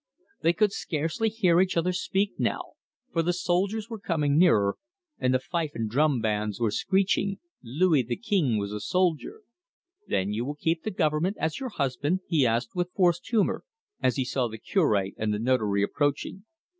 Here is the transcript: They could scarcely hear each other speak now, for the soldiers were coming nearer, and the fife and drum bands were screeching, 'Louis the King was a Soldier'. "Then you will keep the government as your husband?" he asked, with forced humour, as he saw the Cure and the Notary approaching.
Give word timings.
They 0.41 0.53
could 0.53 0.71
scarcely 0.73 1.29
hear 1.29 1.61
each 1.61 1.77
other 1.77 1.93
speak 1.93 2.33
now, 2.39 2.71
for 3.13 3.21
the 3.21 3.33
soldiers 3.33 3.87
were 3.87 3.99
coming 3.99 4.35
nearer, 4.35 4.77
and 5.19 5.31
the 5.31 5.37
fife 5.37 5.73
and 5.75 5.87
drum 5.87 6.21
bands 6.21 6.59
were 6.59 6.71
screeching, 6.71 7.37
'Louis 7.61 8.01
the 8.01 8.15
King 8.15 8.57
was 8.57 8.71
a 8.71 8.79
Soldier'. 8.79 9.43
"Then 10.07 10.33
you 10.33 10.43
will 10.43 10.55
keep 10.55 10.81
the 10.81 10.89
government 10.89 11.37
as 11.39 11.59
your 11.59 11.69
husband?" 11.69 12.21
he 12.27 12.47
asked, 12.47 12.73
with 12.73 12.89
forced 12.95 13.27
humour, 13.29 13.63
as 14.01 14.15
he 14.15 14.25
saw 14.25 14.47
the 14.47 14.57
Cure 14.57 14.95
and 15.19 15.31
the 15.31 15.37
Notary 15.37 15.83
approaching. 15.83 16.45